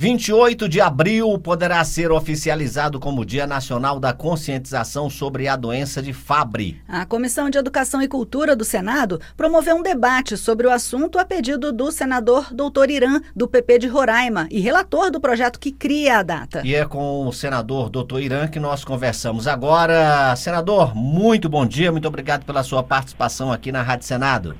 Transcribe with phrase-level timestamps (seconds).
[0.00, 6.14] 28 de abril poderá ser oficializado como Dia Nacional da Conscientização sobre a doença de
[6.14, 6.80] Fabry.
[6.88, 11.24] A Comissão de Educação e Cultura do Senado promoveu um debate sobre o assunto a
[11.26, 16.20] pedido do senador Doutor Irã, do PP de Roraima, e relator do projeto que cria
[16.20, 16.62] a data.
[16.64, 20.34] E é com o senador Doutor Irã que nós conversamos agora.
[20.34, 24.54] Senador, muito bom dia, muito obrigado pela sua participação aqui na Rádio Senado.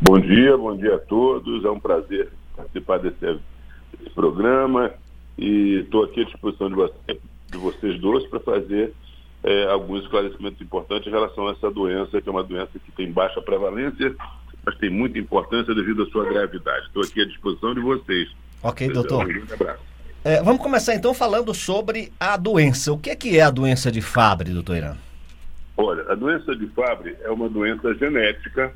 [0.00, 1.62] Bom dia, bom dia a todos.
[1.62, 3.51] É um prazer participar desse evento
[4.00, 4.92] esse programa
[5.38, 8.92] e estou aqui à disposição de, você, de vocês dois para fazer
[9.42, 13.10] é, alguns esclarecimentos importantes em relação a essa doença, que é uma doença que tem
[13.10, 14.14] baixa prevalência,
[14.64, 16.86] mas tem muita importância devido à sua gravidade.
[16.86, 18.28] Estou aqui à disposição de vocês.
[18.62, 19.26] Ok, doutor.
[19.26, 19.92] Um abraço.
[20.24, 22.92] É, vamos começar então falando sobre a doença.
[22.92, 24.96] O que é, que é a doença de Fabry, doutor Irã?
[25.76, 28.72] Olha, a doença de Fabry é uma doença genética.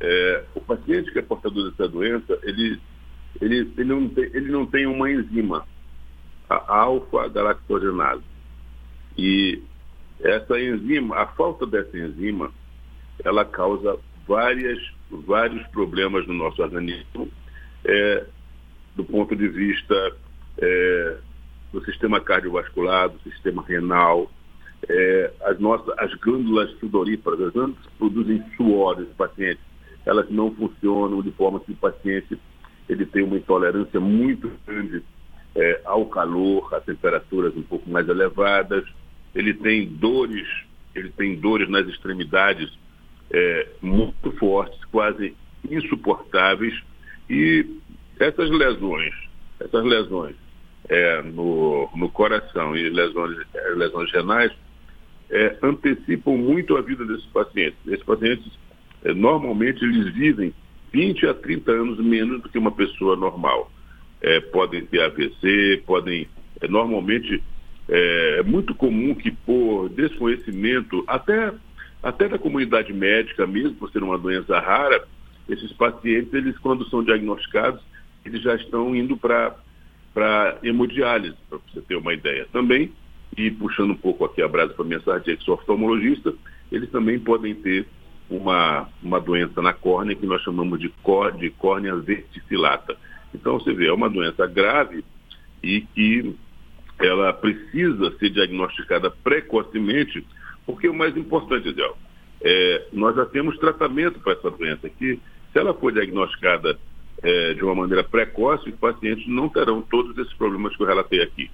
[0.00, 2.80] É, o paciente que é portador dessa doença, ele
[3.40, 5.66] ele, ele, não, tem, ele não tem uma enzima,
[6.48, 8.22] a alfa-galactogenase.
[9.16, 9.62] E
[10.20, 12.50] essa enzima, a falta dessa enzima,
[13.24, 14.78] ela causa várias,
[15.10, 17.28] vários problemas no nosso organismo,
[17.84, 18.26] é,
[18.96, 20.16] do ponto de vista
[20.58, 21.16] é,
[21.72, 24.30] do sistema cardiovascular, do sistema renal,
[24.88, 29.60] é, as nossas as glândulas sudoríparas, as glândulas que produzem suor desse paciente,
[30.06, 32.38] elas não funcionam de forma que o paciente
[32.90, 35.00] ele tem uma intolerância muito grande
[35.54, 38.84] é, ao calor, a temperaturas um pouco mais elevadas,
[39.32, 40.48] ele tem dores,
[40.92, 42.68] ele tem dores nas extremidades
[43.30, 45.36] é, muito fortes, quase
[45.70, 46.74] insuportáveis,
[47.28, 47.64] e
[48.18, 49.14] essas lesões,
[49.60, 50.34] essas lesões
[50.88, 54.52] é, no, no coração e lesões, é, lesões renais
[55.30, 57.78] é, antecipam muito a vida desses pacientes.
[57.86, 58.50] Esses pacientes,
[59.04, 60.52] é, normalmente, eles vivem
[60.92, 63.70] 20 a 30 anos menos do que uma pessoa normal.
[64.20, 66.28] É, podem ter AVC, podem.
[66.60, 67.42] É, normalmente
[67.90, 71.52] é, é, muito comum que por desconhecimento, até,
[72.00, 75.04] até da comunidade médica mesmo, por ser uma doença rara,
[75.48, 77.82] esses pacientes, eles quando são diagnosticados,
[78.24, 79.56] eles já estão indo para
[80.62, 82.46] hemodiálise, para você ter uma ideia.
[82.52, 82.92] Também,
[83.36, 86.32] e puxando um pouco aqui a brasa para minha sardinha, que sou oftalmologista,
[86.70, 87.86] eles também podem ter
[88.30, 92.96] uma, uma doença na córnea que nós chamamos de, cor, de córnea verticillata.
[93.34, 95.04] Então, você vê, é uma doença grave
[95.62, 96.34] e que
[96.98, 100.24] ela precisa ser diagnosticada precocemente,
[100.64, 101.90] porque o mais importante, Zé,
[102.42, 105.18] é, nós já temos tratamento para essa doença, que
[105.52, 106.78] se ela for diagnosticada
[107.22, 111.22] é, de uma maneira precoce, os pacientes não terão todos esses problemas que eu relatei
[111.22, 111.50] aqui.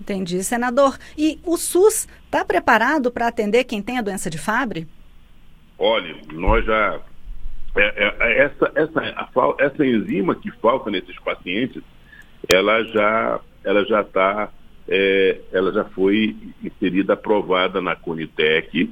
[0.00, 0.98] Entendi, senador.
[1.16, 4.86] E o SUS está preparado para atender quem tem a doença de Fabry?
[5.80, 7.00] Olha, nós já.
[7.76, 11.82] É, é, é, essa, essa, a, essa enzima que falta nesses pacientes,
[12.48, 14.48] ela já ela já está,
[14.88, 18.90] é, ela já foi inserida, aprovada na Conitec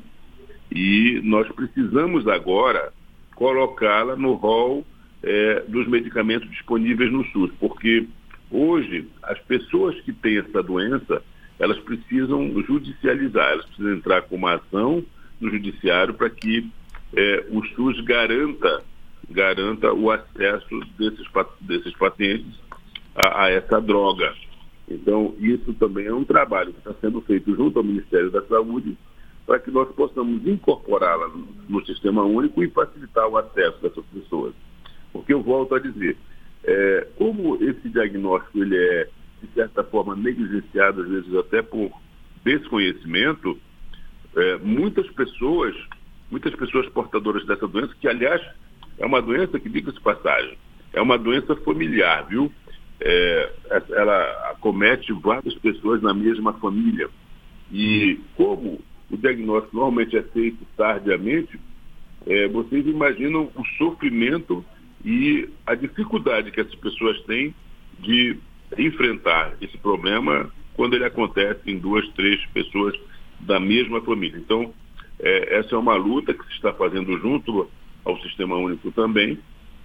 [0.70, 2.92] e nós precisamos agora
[3.34, 4.84] colocá-la no rol
[5.22, 8.06] é, dos medicamentos disponíveis no SUS, porque
[8.50, 11.22] hoje as pessoas que têm essa doença,
[11.58, 15.02] elas precisam judicializar, elas precisam entrar com uma ação
[15.40, 16.68] no judiciário para que
[17.16, 18.82] é, o SUS garanta,
[19.30, 21.26] garanta o acesso desses,
[21.60, 22.58] desses pacientes
[23.14, 24.34] a, a essa droga.
[24.88, 28.96] Então, isso também é um trabalho que está sendo feito junto ao Ministério da Saúde
[29.46, 31.30] para que nós possamos incorporá-la
[31.68, 34.54] no, sistema único e facilitar o acesso dessas pessoas.
[35.10, 36.18] Porque eu volto a dizer,
[36.64, 39.08] é, como esse diagnóstico ele é,
[39.42, 41.90] de certa forma, negligenciado, às vezes até por
[42.44, 43.58] desconhecimento,
[44.36, 45.74] é, muitas pessoas
[46.30, 48.40] muitas pessoas portadoras dessa doença, que aliás
[48.98, 50.56] é uma doença que, diga-se passagem,
[50.92, 52.52] é uma doença familiar, viu?
[53.00, 53.52] É,
[53.90, 57.08] ela acomete várias pessoas na mesma família.
[57.70, 58.80] E como
[59.10, 61.58] o diagnóstico normalmente é feito tardiamente,
[62.26, 64.64] é, vocês imaginam o sofrimento
[65.04, 67.54] e a dificuldade que essas pessoas têm
[68.00, 68.36] de
[68.76, 72.94] enfrentar esse problema quando ele acontece em duas, três pessoas
[73.40, 74.38] da mesma família.
[74.38, 74.74] Então,
[75.20, 77.68] é, essa é uma luta que se está fazendo junto
[78.04, 79.38] ao Sistema Único também,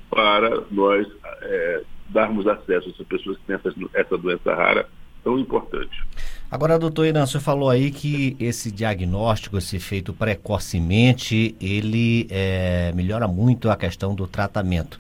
[0.10, 1.08] para nós
[1.42, 4.88] é, darmos acesso a essas pessoas que têm essa, essa doença rara
[5.24, 6.04] tão importante.
[6.52, 13.28] Agora, doutor Irã, você falou aí que esse diagnóstico, esse feito precocemente, ele é, melhora
[13.28, 15.00] muito a questão do tratamento.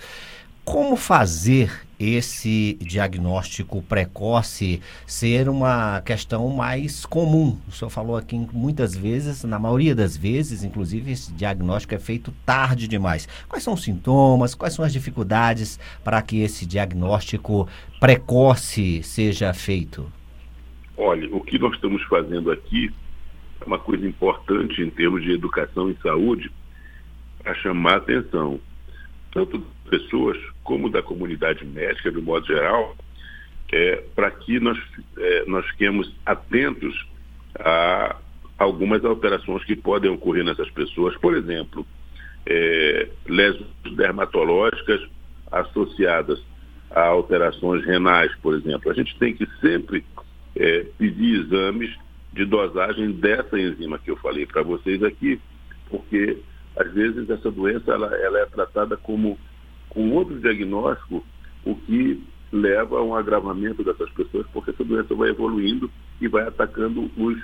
[0.65, 1.69] Como fazer
[1.99, 7.59] esse diagnóstico precoce ser uma questão mais comum?
[7.67, 12.31] O senhor falou aqui muitas vezes, na maioria das vezes, inclusive, esse diagnóstico é feito
[12.45, 13.27] tarde demais.
[13.49, 14.55] Quais são os sintomas?
[14.55, 17.67] Quais são as dificuldades para que esse diagnóstico
[17.99, 20.09] precoce seja feito?
[20.95, 22.89] Olha, o que nós estamos fazendo aqui
[23.59, 26.49] é uma coisa importante em termos de educação e saúde
[27.43, 28.59] para chamar a atenção
[29.33, 32.95] tanto pessoas como da comunidade médica, de modo geral,
[33.71, 34.77] é, para que nós,
[35.17, 37.07] é, nós fiquemos atentos
[37.59, 38.17] a
[38.57, 41.17] algumas alterações que podem ocorrer nessas pessoas.
[41.17, 41.85] Por exemplo,
[42.45, 45.01] é, lesões dermatológicas
[45.51, 46.41] associadas
[46.91, 48.91] a alterações renais, por exemplo.
[48.91, 50.05] A gente tem que sempre
[50.55, 51.95] é, pedir exames
[52.31, 55.39] de dosagem dessa enzima que eu falei para vocês aqui,
[55.89, 56.37] porque
[56.75, 59.37] às vezes essa doença ela, ela é tratada como
[59.93, 61.23] com outro diagnóstico,
[61.63, 65.89] o que leva a um agravamento dessas pessoas, porque essa doença vai evoluindo
[66.21, 67.41] e vai atacando os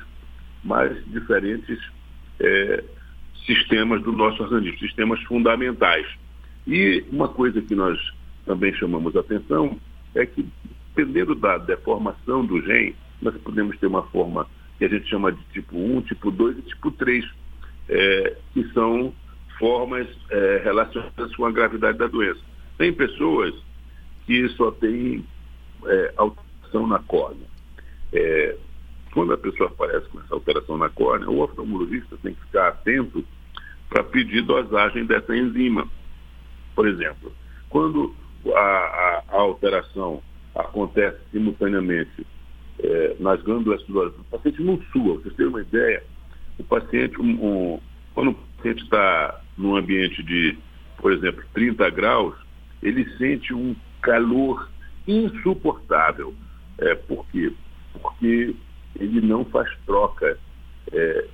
[0.63, 1.79] mais diferentes
[2.39, 2.83] é,
[3.45, 6.07] sistemas do nosso organismo, sistemas fundamentais.
[6.67, 7.97] E uma coisa que nós
[8.45, 9.79] também chamamos atenção
[10.13, 10.45] é que,
[10.95, 14.47] dependendo da deformação do gene, nós podemos ter uma forma
[14.77, 17.25] que a gente chama de tipo 1, tipo 2 e tipo 3
[17.89, 19.13] é, que são
[19.59, 22.39] formas é, relacionadas com a gravidade da doença.
[22.77, 23.53] Tem pessoas
[24.25, 25.23] que só têm
[25.85, 27.45] é, alteração na córnea.
[28.13, 28.55] É,
[29.11, 33.23] quando a pessoa aparece com essa alteração na córnea, o oftalmologista tem que ficar atento
[33.89, 35.87] para pedir dosagem dessa enzima.
[36.75, 37.33] Por exemplo,
[37.69, 38.15] quando
[38.47, 40.21] a, a, a alteração
[40.55, 42.25] acontece simultaneamente
[42.79, 46.03] é, nas glândulas sudoríparas, o paciente não sua, vocês terem uma ideia,
[46.57, 47.79] o paciente, um, um,
[48.13, 50.57] quando o paciente está num ambiente de,
[50.97, 52.33] por exemplo, 30 graus,
[52.81, 54.69] ele sente um calor
[55.05, 56.33] insuportável.
[56.77, 57.51] É, por quê?
[58.01, 58.55] Porque
[58.97, 60.39] ele não faz troca
[60.93, 61.25] é,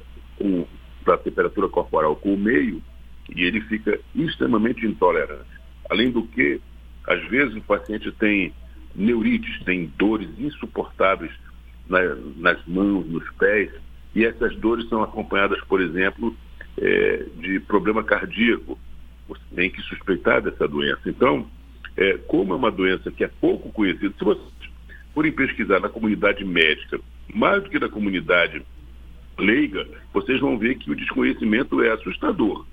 [1.06, 2.82] da temperatura corporal com o meio
[3.34, 5.50] e ele fica extremamente intolerante.
[5.90, 6.60] Além do que,
[7.06, 8.52] às vezes o paciente tem
[8.96, 11.32] neurites, tem dores insuportáveis
[11.88, 12.00] na,
[12.38, 13.72] nas mãos, nos pés,
[14.16, 16.36] e essas dores são acompanhadas, por exemplo,
[16.78, 18.78] é, de problema cardíaco.
[19.28, 21.02] Você tem que suspeitar dessa doença.
[21.08, 21.48] Então,
[21.98, 24.46] é, como é uma doença que é pouco conhecida, se vocês
[25.14, 27.00] forem pesquisar na comunidade médica,
[27.34, 28.62] mais do que na comunidade
[29.38, 32.66] leiga, vocês vão ver que o desconhecimento é assustador.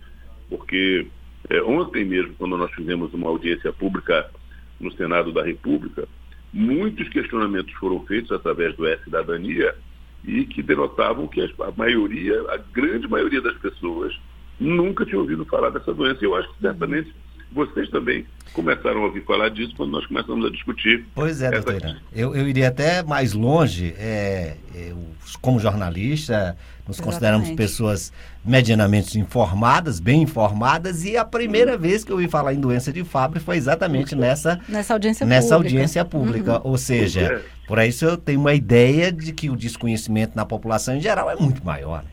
[0.48, 1.06] Porque
[1.48, 4.30] é, ontem mesmo, quando nós fizemos uma audiência pública
[4.78, 6.06] no Senado da República,
[6.52, 9.74] muitos questionamentos foram feitos através do E-Cidadania
[10.24, 14.18] e que denotavam que a maioria, a grande maioria das pessoas,
[14.58, 16.18] nunca tinha ouvido falar dessa doença.
[16.22, 17.12] E eu acho que certamente
[17.52, 21.04] vocês também começaram a ouvir falar disso quando nós começamos a discutir.
[21.14, 21.96] Pois é, doutor Irã.
[22.12, 24.98] Eu, eu iria até mais longe, é, eu,
[25.40, 27.02] como jornalista, nos Exatamente.
[27.02, 28.12] consideramos pessoas
[28.44, 33.04] medianamente informadas, bem informadas, e a primeira vez que eu ouvi falar em doença de
[33.04, 35.68] Fabry foi exatamente nessa, nessa audiência nessa pública.
[35.68, 36.52] Audiência pública.
[36.56, 36.70] Uhum.
[36.70, 37.42] Ou seja, é.
[37.72, 41.36] Por isso eu tenho uma ideia de que o desconhecimento na população em geral é
[41.36, 42.02] muito maior.
[42.04, 42.10] Né?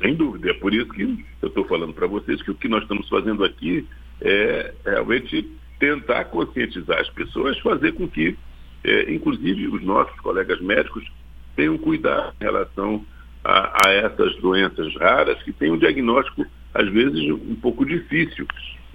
[0.00, 0.48] Sem dúvida.
[0.48, 1.02] É por isso que
[1.42, 3.86] eu estou falando para vocês que o que nós estamos fazendo aqui
[4.18, 5.46] é realmente
[5.78, 8.34] tentar conscientizar as pessoas, fazer com que,
[8.82, 11.06] é, inclusive, os nossos colegas médicos
[11.54, 13.04] tenham cuidado em relação
[13.44, 18.46] a, a, essas doenças raras que têm um diagnóstico, às vezes, um pouco difícil.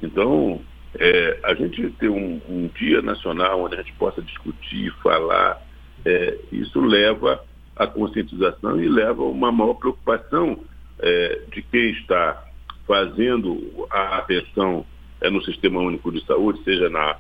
[0.02, 0.60] Então,
[1.00, 5.62] é, a gente ter um, um, dia nacional onde a gente possa discutir, falar,
[6.06, 7.44] é, isso leva
[7.76, 10.60] à conscientização e leva a uma maior preocupação
[11.00, 12.45] é, de quem está
[12.86, 14.86] fazendo a atenção
[15.21, 17.16] é, no Sistema Único de Saúde, seja na,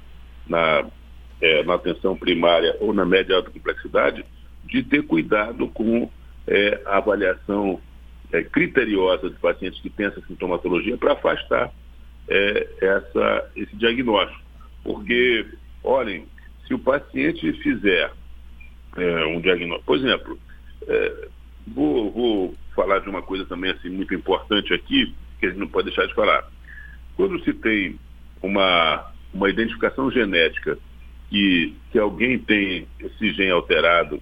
[0.47, 0.85] na,
[1.39, 4.25] é, na atenção primária ou na média alta complexidade,
[4.65, 6.09] de ter cuidado com
[6.45, 7.79] é, a avaliação
[8.51, 11.69] criteriosa de pacientes que têm essa sintomatologia para afastar
[12.27, 14.41] é, essa, esse diagnóstico.
[14.83, 15.45] Porque,
[15.83, 16.25] olhem,
[16.67, 18.11] se o paciente fizer
[18.97, 20.39] é, um diagnóstico, por exemplo,
[21.67, 25.67] vou, vou falar de uma coisa também assim muito importante aqui, que a gente não
[25.67, 26.49] pode deixar de falar.
[27.15, 27.99] Quando se tem
[28.41, 30.77] uma, uma identificação genética
[31.29, 34.21] que, que alguém tem esse gene alterado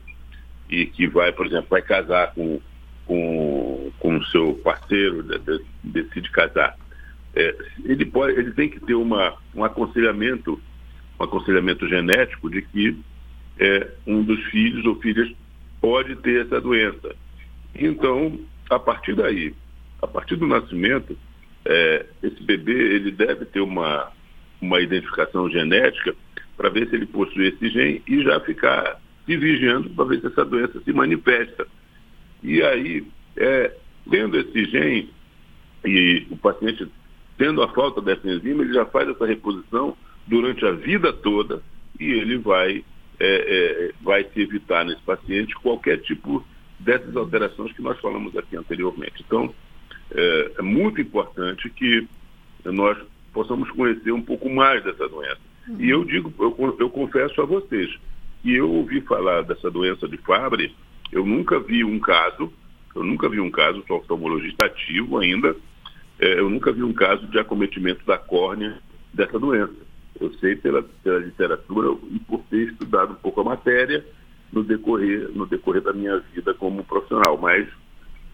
[0.70, 2.60] e que vai, por exemplo, vai casar com
[3.10, 5.25] com, com o seu parceiro,
[5.84, 6.77] decide casar,
[7.39, 7.55] é,
[7.86, 10.60] ele, pode, ele tem que ter uma, um aconselhamento,
[11.17, 12.98] um aconselhamento genético de que
[13.58, 15.31] é, um dos filhos ou filhas
[15.79, 17.15] pode ter essa doença.
[17.74, 18.38] Então,
[18.69, 19.53] a partir daí,
[20.01, 21.17] a partir do nascimento,
[21.63, 24.12] é, esse bebê ele deve ter uma,
[24.62, 26.13] uma identificação genética
[26.58, 30.27] para ver se ele possui esse gene e já ficar se vigiando para ver se
[30.27, 31.65] essa doença se manifesta.
[32.43, 33.05] E aí,
[33.38, 33.74] é,
[34.10, 35.10] tendo esse gene
[35.86, 36.86] e o paciente
[37.39, 41.63] tendo a falta dessa enzima, ele já faz essa reposição durante a vida toda
[41.98, 42.84] e ele vai,
[43.17, 46.46] é, é, vai se evitar nesse paciente qualquer tipo
[46.77, 49.24] dessas alterações que nós falamos aqui anteriormente.
[49.25, 49.55] Então,
[50.12, 52.05] é, é muito importante que
[52.65, 52.98] nós
[53.31, 55.39] possamos conhecer um pouco mais dessa doença.
[55.79, 57.89] E eu digo, eu, eu confesso a vocês,
[58.41, 60.75] que eu ouvi falar dessa doença de Fabry,
[61.10, 62.51] eu nunca vi um caso,
[62.93, 65.55] eu nunca vi um caso, sou oftalmologista ativo ainda,
[66.19, 68.77] é, eu nunca vi um caso de acometimento da córnea
[69.13, 69.73] dessa doença.
[70.19, 74.05] Eu sei pela, pela literatura e por ter estudado um pouco a matéria
[74.51, 77.67] no decorrer, no decorrer da minha vida como profissional, mas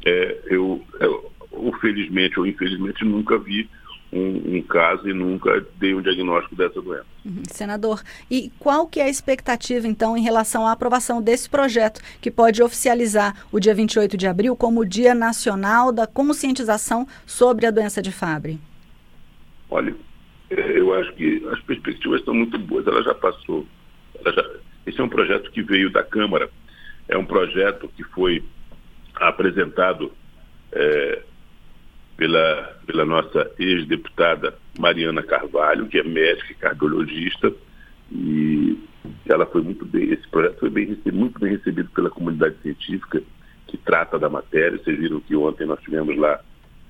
[0.04, 1.32] é, eu, eu,
[1.80, 3.70] felizmente ou infelizmente, nunca vi
[4.16, 7.06] um, um, caso e nunca dei um diagnóstico dessa doença.
[7.26, 7.44] Uhum.
[7.52, 12.32] Senador, e qual que é a expectativa, então, em relação à aprovação desse projeto, que
[12.32, 17.72] pode oficializar o dia 28 de abril como o Dia Nacional da Conscientização sobre a
[17.72, 18.58] Doença de Fabry?
[19.70, 19.94] Olha,
[20.50, 22.88] eu acho que as perspectivas estão muito boas.
[22.88, 23.68] Ela já passou.
[24.24, 24.50] Ela já,
[24.86, 26.50] esse é um projeto que veio da Câmara.
[27.10, 28.44] É um projeto que foi
[29.16, 30.12] apresentado
[30.72, 31.22] é,
[32.18, 37.54] pela, pela nossa ex-deputada Mariana Carvalho, que é médica e cardiologista,
[38.12, 38.78] e
[39.26, 43.22] ela foi muito bem, esse projeto foi bem muito bem recebido pela comunidade científica
[43.68, 44.78] que trata da matéria.
[44.78, 46.40] Vocês viram que ontem nós tivemos lá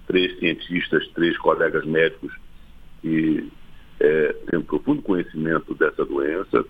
[0.07, 2.33] três cientistas, três colegas médicos
[3.01, 3.49] que
[3.99, 6.65] é, têm um profundo conhecimento dessa doença.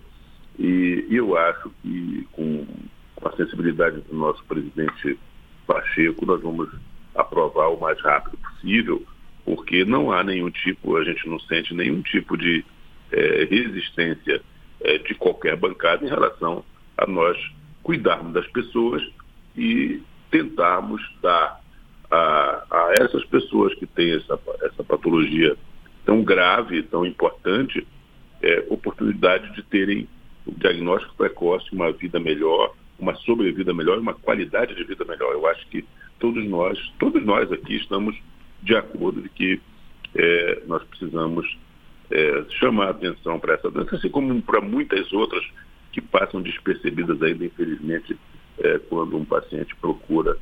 [0.58, 2.66] E, e eu acho que com,
[3.14, 5.18] com a sensibilidade do nosso presidente
[5.66, 6.70] Pacheco, nós vamos
[7.16, 9.02] aprovar o mais rápido possível,
[9.44, 12.64] porque não há nenhum tipo, a gente não sente nenhum tipo de
[13.12, 14.42] é, resistência
[14.80, 16.64] é, de qualquer bancada em relação
[16.96, 17.38] a nós
[17.82, 19.02] cuidarmos das pessoas
[19.56, 21.60] e tentarmos dar
[22.10, 25.56] a, a essas pessoas que têm essa, essa patologia
[26.04, 27.86] tão grave, tão importante,
[28.42, 30.08] é, oportunidade de terem
[30.46, 35.32] o diagnóstico precoce, uma vida melhor, uma sobrevida melhor, uma qualidade de vida melhor.
[35.32, 35.84] Eu acho que
[36.18, 38.16] todos nós, todos nós aqui estamos
[38.62, 39.60] de acordo de que
[40.14, 41.58] é, nós precisamos
[42.10, 45.44] é, chamar a atenção para essa doença, assim como para muitas outras
[45.92, 48.16] que passam despercebidas ainda, infelizmente,
[48.58, 50.36] é, quando um paciente procura,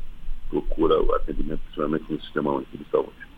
[0.51, 3.34] procura o atendimento, principalmente no sistema único de saúde.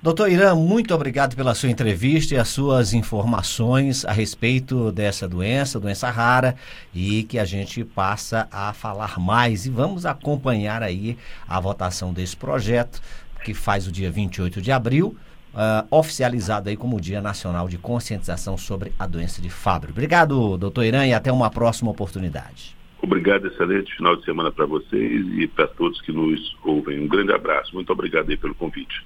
[0.00, 5.80] Doutor Irã, muito obrigado pela sua entrevista e as suas informações a respeito dessa doença,
[5.80, 6.54] doença rara,
[6.94, 9.66] e que a gente passa a falar mais.
[9.66, 13.02] E vamos acompanhar aí a votação desse projeto,
[13.44, 15.16] que faz o dia 28 de abril,
[15.52, 19.90] uh, oficializado aí como Dia Nacional de Conscientização sobre a Doença de Fabry.
[19.90, 22.76] Obrigado, doutor Irã, e até uma próxima oportunidade.
[23.02, 27.00] Obrigado, excelente final de semana para vocês e para todos que nos ouvem.
[27.00, 27.74] Um grande abraço.
[27.74, 29.04] Muito obrigado aí pelo convite.